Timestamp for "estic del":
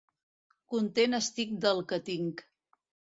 1.17-1.83